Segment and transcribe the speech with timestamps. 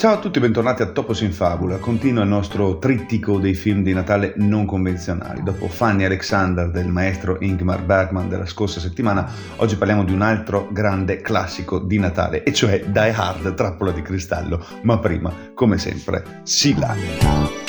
[0.00, 1.76] Ciao a tutti, bentornati a Topos in Fabula.
[1.76, 5.42] Continua il nostro trittico dei film di Natale non convenzionali.
[5.42, 10.70] Dopo Fanny Alexander del maestro Ingmar Bergman della scorsa settimana, oggi parliamo di un altro
[10.72, 14.64] grande classico di Natale, e cioè Die Hard, Trappola di Cristallo.
[14.84, 17.59] Ma prima, come sempre, sigla.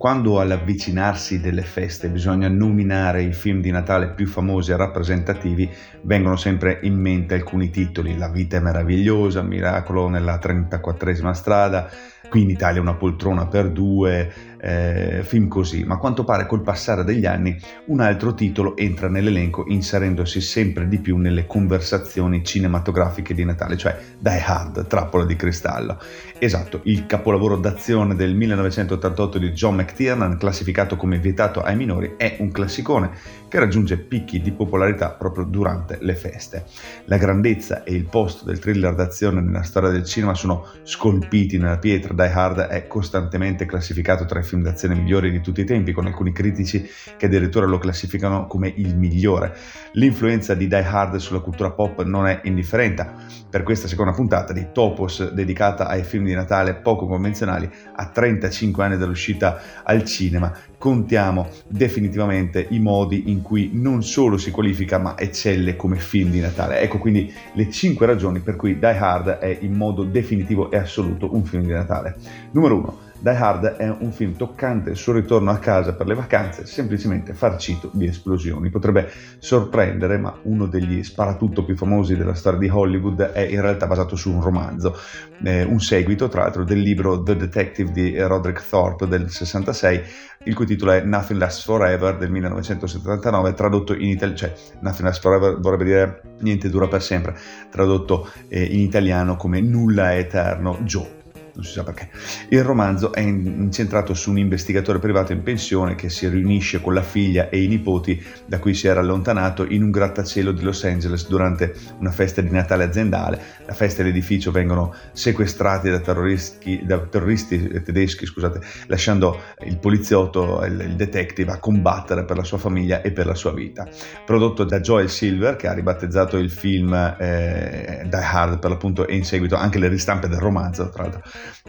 [0.00, 5.68] Quando all'avvicinarsi delle feste bisogna nominare i film di Natale più famosi e rappresentativi,
[6.04, 11.90] vengono sempre in mente alcuni titoli, La vita è meravigliosa, Miracolo nella 34esima strada,
[12.30, 16.62] qui in Italia una poltrona per due, eh, film così, ma a quanto pare col
[16.62, 23.34] passare degli anni un altro titolo entra nell'elenco inserendosi sempre di più nelle conversazioni cinematografiche
[23.34, 25.98] di Natale, cioè Die Hard, Trappola di Cristallo.
[26.38, 32.36] Esatto, il capolavoro d'azione del 1988 di John McTiernan, classificato come vietato ai minori, è
[32.40, 33.10] un classicone
[33.48, 36.64] che raggiunge picchi di popolarità proprio durante le feste.
[37.06, 41.78] La grandezza e il posto del thriller d'azione nella storia del cinema sono scolpiti nella
[41.78, 42.14] pietra.
[42.14, 46.06] Die Hard è costantemente classificato tra i film d'azione migliori di tutti i tempi, con
[46.06, 49.54] alcuni critici che addirittura lo classificano come il migliore.
[49.92, 53.38] L'influenza di Die Hard sulla cultura pop non è indifferente.
[53.48, 58.84] Per questa seconda puntata di Topos, dedicata ai film di Natale poco convenzionali, a 35
[58.84, 65.16] anni dall'uscita al cinema, contiamo definitivamente i modi in cui non solo si qualifica ma
[65.16, 66.80] eccelle come film di Natale.
[66.80, 71.34] Ecco quindi le 5 ragioni per cui Die Hard è in modo definitivo e assoluto
[71.34, 72.16] un film di Natale.
[72.52, 76.64] Numero 1 Die Hard è un film toccante sul ritorno a casa per le vacanze,
[76.64, 78.70] semplicemente farcito di esplosioni.
[78.70, 83.86] Potrebbe sorprendere, ma uno degli sparatutto più famosi della storia di Hollywood è in realtà
[83.86, 84.96] basato su un romanzo,
[85.44, 90.02] eh, un seguito tra l'altro del libro The Detective di Roderick Thorpe del 66,
[90.44, 95.22] il cui titolo è Nothing Lasts Forever del 1979, tradotto in italiano, cioè Nothing Lasts
[95.22, 97.36] Forever vorrebbe dire niente dura per sempre,
[97.70, 101.18] tradotto eh, in italiano come Nulla è eterno, Joe
[101.54, 102.08] non si sa perché.
[102.48, 107.02] Il romanzo è incentrato su un investigatore privato in pensione che si riunisce con la
[107.02, 111.26] figlia e i nipoti da cui si era allontanato in un grattacielo di Los Angeles
[111.28, 113.40] durante una festa di Natale aziendale.
[113.66, 120.64] La festa e l'edificio vengono sequestrati da terroristi, da terroristi tedeschi, scusate, lasciando il poliziotto,
[120.64, 123.88] il, il detective, a combattere per la sua famiglia e per la sua vita.
[124.24, 129.16] Prodotto da Joel Silver, che ha ribattezzato il film eh, Die Hard per l'appunto e
[129.16, 131.22] in seguito anche le ristampe del romanzo, tra l'altro.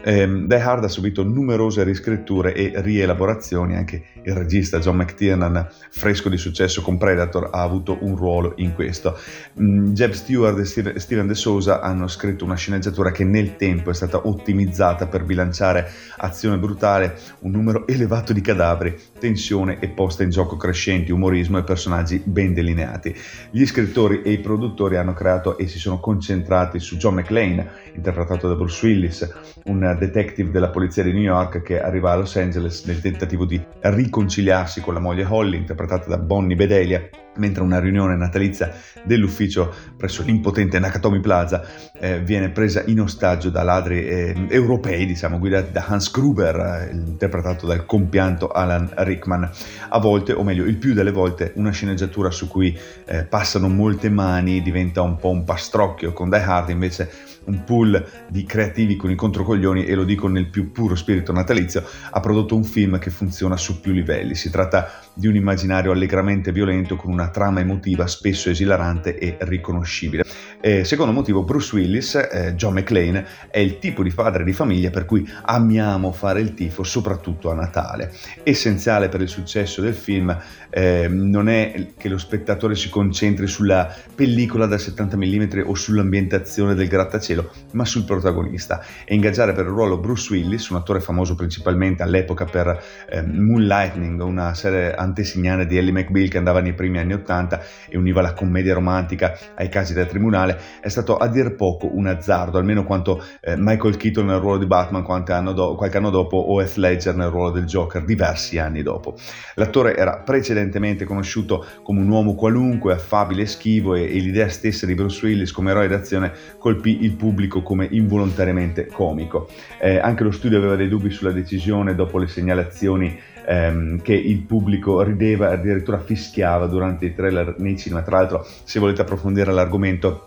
[0.04, 6.28] Eh, Die Hard ha subito numerose riscritture e rielaborazioni, anche il regista John McTiernan, fresco
[6.28, 9.18] di successo con Predator, ha avuto un ruolo in questo.
[9.60, 13.94] Mm, Jeb Stewart e Steven De Souza hanno scritto una sceneggiatura che nel tempo è
[13.94, 20.30] stata ottimizzata per bilanciare azione brutale, un numero elevato di cadaveri, tensione e posta in
[20.30, 23.14] gioco crescenti, umorismo e personaggi ben delineati.
[23.50, 28.48] Gli scrittori e i produttori hanno creato e si sono concentrati su John McClane, interpretato
[28.48, 29.30] da Bruce Willis,
[29.64, 33.62] un detective della polizia di New York che arriva a Los Angeles nel tentativo di
[33.80, 38.72] riconciliarsi con la moglie Holly, interpretata da Bonnie Bedelia, mentre una riunione natalizia
[39.04, 41.64] dell'ufficio presso l'impotente Nakatomi Plaza
[41.98, 46.94] eh, viene presa in ostaggio da ladri eh, europei, diciamo, guidati da Hans Gruber, eh,
[46.94, 49.48] interpretato dal compianto Alan Rickman.
[49.88, 54.08] A volte, o meglio, il più delle volte, una sceneggiatura su cui eh, passano molte
[54.08, 57.10] mani diventa un po' un pastrocchio, con Die Hard invece
[57.44, 61.84] un pool di creativi con i controcoglioni, e lo dico nel più puro spirito natalizio,
[62.10, 64.34] ha prodotto un film che funziona su più livelli.
[64.34, 70.24] Si tratta di un immaginario allegramente violento con una trama emotiva spesso esilarante e riconoscibile.
[70.64, 74.90] Eh, secondo motivo, Bruce Willis, eh, John McClane, è il tipo di padre di famiglia
[74.90, 78.12] per cui amiamo fare il tifo soprattutto a Natale.
[78.44, 80.38] Essenziale per il successo del film
[80.70, 86.76] eh, non è che lo spettatore si concentri sulla pellicola da 70 mm o sull'ambientazione
[86.76, 91.34] del grattacielo, ma sul protagonista e ingaggiare per il ruolo Bruce Willis, un attore famoso
[91.34, 92.80] principalmente all'epoca per
[93.10, 97.98] eh, Moonlightning, una serie antesignana di Ellie McBeal che andava nei primi anni 80 e
[97.98, 102.06] univa la commedia romantica ai casi da tribunale Natale è stato a dir poco un
[102.06, 106.36] azzardo, almeno quanto eh, Michael Keaton nel ruolo di Batman anno, do- qualche anno dopo
[106.36, 109.14] o Heath Ledger nel ruolo del Joker diversi anni dopo.
[109.54, 114.86] L'attore era precedentemente conosciuto come un uomo qualunque, affabile e schivo e, e l'idea stessa
[114.86, 119.48] di Bruce Willis come eroe d'azione colpì il pubblico come involontariamente comico.
[119.80, 124.40] Eh, anche lo studio aveva dei dubbi sulla decisione dopo le segnalazioni ehm, che il
[124.40, 128.02] pubblico rideva e addirittura fischiava durante i trailer nei cinema.
[128.02, 130.26] Tra l'altro, se volete approfondire l'argomento,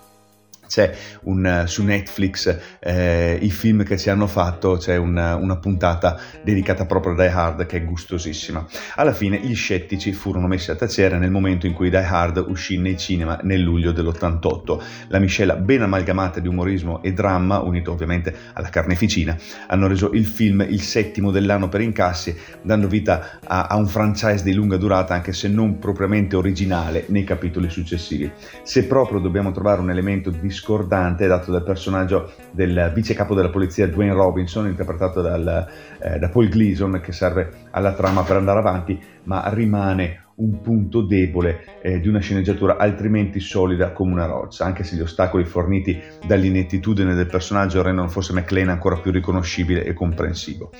[0.76, 0.94] c'è
[1.24, 6.86] un, su Netflix eh, i film che ci hanno fatto, c'è una, una, puntata dedicata
[6.86, 8.66] proprio a Die Hard che è gustosissima.
[8.96, 12.78] Alla fine gli scettici furono messi a tacere nel momento in cui Die Hard uscì
[12.78, 14.84] nei cinema nel luglio dell'88.
[15.08, 19.38] La miscela ben amalgamata di umorismo e dramma, unito ovviamente alla carneficina,
[19.68, 24.44] hanno reso il film il settimo dell'anno per incassi, dando vita a, a un franchise
[24.44, 28.30] di lunga durata anche se non propriamente originale nei capitoli successivi.
[28.64, 33.52] Se proprio dobbiamo trovare un elemento di discordante dato dal personaggio del vice capo della
[33.52, 35.68] polizia Dwayne Robinson, interpretato dal,
[36.00, 41.02] eh, da Paul Gleason, che serve alla trama per andare avanti, ma rimane un punto
[41.02, 46.02] debole eh, di una sceneggiatura altrimenti solida come una roccia, anche se gli ostacoli forniti
[46.26, 50.72] dall'inettitudine del personaggio rendono forse McLean ancora più riconoscibile e comprensivo.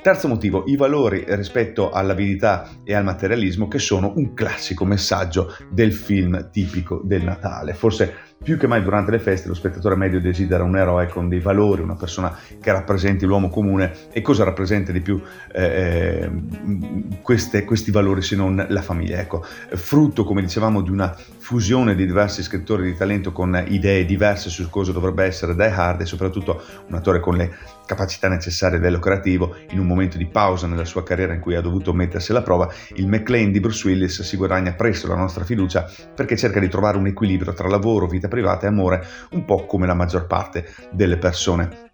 [0.00, 5.94] Terzo motivo, i valori rispetto all'avidità e al materialismo che sono un classico messaggio del
[5.94, 7.72] film tipico del Natale.
[7.72, 11.40] Forse più che mai durante le feste lo spettatore medio desidera un eroe con dei
[11.40, 15.20] valori, una persona che rappresenti l'uomo comune e cosa rappresenta di più
[15.50, 16.30] eh,
[17.22, 19.18] queste, questi valori se non la famiglia.
[19.18, 24.50] Ecco, frutto, come dicevamo, di una fusione di diversi scrittori di talento con idee diverse
[24.50, 27.54] su cosa dovrebbe essere Die Hard e soprattutto un attore con le
[27.86, 31.54] capacità necessarie a livello creativo, in un momento di pausa nella sua carriera in cui
[31.54, 35.44] ha dovuto mettersi alla prova, il McLean di Bruce Willis si guadagna presto la nostra
[35.44, 39.64] fiducia perché cerca di trovare un equilibrio tra lavoro, vita privata e amore, un po'
[39.64, 41.92] come la maggior parte delle persone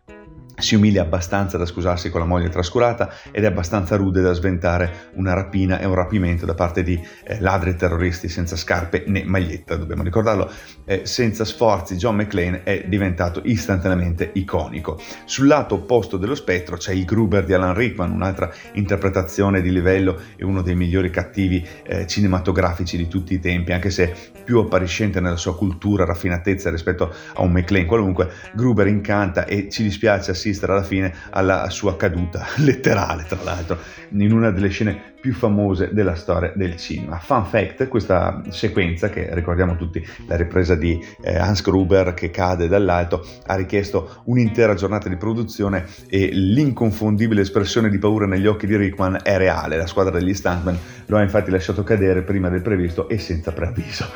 [0.61, 5.11] si umilia abbastanza da scusarsi con la moglie trascurata ed è abbastanza rude da sventare
[5.15, 9.77] una rapina e un rapimento da parte di eh, ladri terroristi senza scarpe né maglietta,
[9.77, 10.51] dobbiamo ricordarlo.
[10.85, 15.01] Eh, senza sforzi John McClane è diventato istantaneamente iconico.
[15.25, 20.21] Sul lato opposto dello spettro c'è il Gruber di Alan Rickman, un'altra interpretazione di livello
[20.37, 24.15] e uno dei migliori cattivi eh, cinematografici di tutti i tempi, anche se
[24.45, 28.31] più appariscente nella sua cultura, raffinatezza rispetto a un McClane qualunque.
[28.55, 33.79] Gruber incanta e ci dispiace assistere assistere alla fine alla sua caduta, letterale tra l'altro,
[34.11, 37.19] in una delle scene più famose della storia del cinema.
[37.19, 42.69] Fun fact, questa sequenza, che ricordiamo tutti la ripresa di eh, Hans Gruber che cade
[42.69, 48.77] dall'alto, ha richiesto un'intera giornata di produzione e l'inconfondibile espressione di paura negli occhi di
[48.77, 49.77] Rickman è reale.
[49.77, 54.07] La squadra degli stuntman lo ha infatti lasciato cadere prima del previsto e senza preavviso.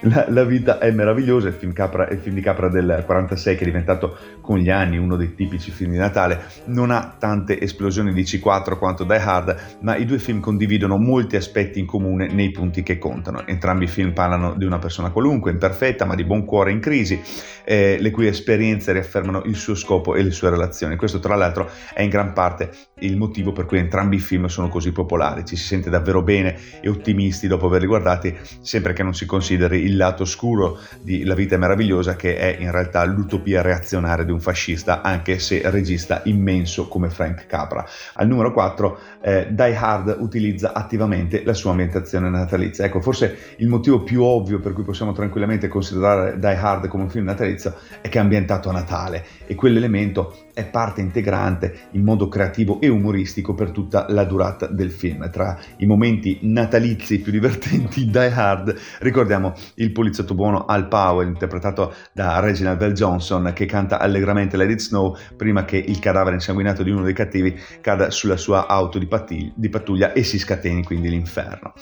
[0.04, 3.62] La, la vita è meravigliosa, il film, Capra, il film di Capra del 46 che
[3.62, 8.12] è diventato con gli anni uno dei tipici film di Natale, non ha tante esplosioni
[8.12, 12.50] di C4 quanto Die Hard, ma i due film condividono molti aspetti in comune nei
[12.50, 13.46] punti che contano.
[13.46, 17.18] Entrambi i film parlano di una persona qualunque, imperfetta, ma di buon cuore in crisi,
[17.64, 20.96] eh, le cui esperienze riaffermano il suo scopo e le sue relazioni.
[20.96, 24.68] Questo, tra l'altro, è in gran parte il motivo per cui entrambi i film sono
[24.68, 25.46] così popolari.
[25.46, 29.82] Ci si sente davvero bene e ottimisti dopo averli guardati, sempre che non si consideri
[29.82, 34.30] il lato oscuro di La vita è meravigliosa, che è in realtà l'utopia reazionaria di
[34.30, 37.82] un fascista, anche se regista immenso come Frank Capra.
[38.16, 40.32] Al numero 4, eh, Die Hard utilizza
[40.72, 42.84] attivamente la sua ambientazione natalizia.
[42.84, 47.10] Ecco, forse il motivo più ovvio per cui possiamo tranquillamente considerare Die Hard come un
[47.10, 52.28] film natalizio è che è ambientato a Natale e quell'elemento è parte integrante in modo
[52.28, 55.28] creativo e umoristico per tutta la durata del film.
[55.30, 61.92] Tra i momenti natalizi più divertenti Die Hard ricordiamo il poliziotto buono Al Powell interpretato
[62.12, 66.82] da Reginald Bell Johnson che canta allegramente Let It Snow prima che il cadavere insanguinato
[66.82, 71.08] di uno dei cattivi cada sulla sua auto di, pattuglia, di pattuglia si scateni quindi
[71.08, 71.74] l'inferno.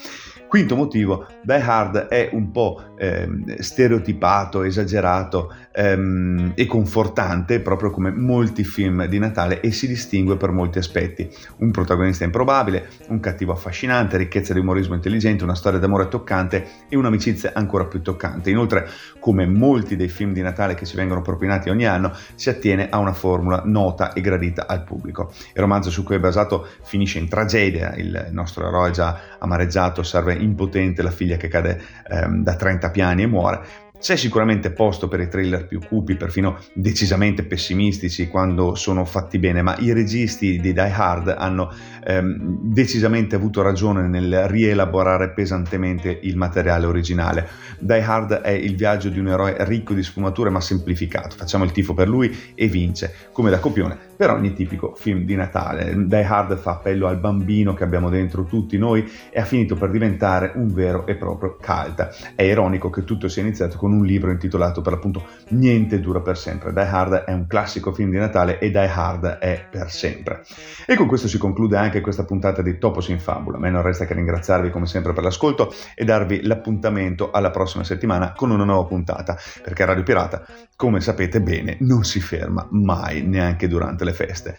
[0.47, 8.11] Quinto motivo, Die Hard è un po' ehm, stereotipato, esagerato ehm, e confortante, proprio come
[8.11, 11.29] molti film di Natale, e si distingue per molti aspetti.
[11.57, 16.95] Un protagonista improbabile, un cattivo affascinante, ricchezza di umorismo intelligente, una storia d'amore toccante e
[16.95, 18.49] un'amicizia ancora più toccante.
[18.49, 18.87] Inoltre,
[19.19, 22.99] come molti dei film di Natale che ci vengono propinati ogni anno, si attiene a
[22.99, 25.31] una formula nota e gradita al pubblico.
[25.53, 30.33] Il romanzo su cui è basato finisce in tragedia, il nostro eroe già amareggiato serve
[30.35, 35.21] impotente la figlia che cade ehm, da 30 piani e muore C'è sicuramente posto per
[35.21, 40.73] i trailer più cupi, perfino decisamente pessimistici quando sono fatti bene, ma i registi di
[40.73, 41.71] Die Hard hanno
[42.03, 47.47] ehm, decisamente avuto ragione nel rielaborare pesantemente il materiale originale.
[47.79, 51.37] Die Hard è il viaggio di un eroe ricco di sfumature ma semplificato.
[51.37, 55.35] Facciamo il tifo per lui e vince, come da copione per ogni tipico film di
[55.35, 55.93] Natale.
[55.95, 59.91] Die Hard fa appello al bambino che abbiamo dentro tutti noi e ha finito per
[59.91, 62.33] diventare un vero e proprio cult.
[62.35, 66.37] È ironico che tutto sia iniziato con un libro intitolato per l'appunto Niente dura per
[66.37, 66.73] sempre.
[66.73, 70.43] Die Hard è un classico film di Natale e Die Hard è per sempre.
[70.87, 73.57] E con questo si conclude anche questa puntata di Topos in Fabula.
[73.57, 77.83] A me non resta che ringraziarvi come sempre per l'ascolto e darvi l'appuntamento alla prossima
[77.83, 80.43] settimana con una nuova puntata, perché Radio Pirata,
[80.75, 84.57] come sapete bene, non si ferma mai, neanche durante le feste.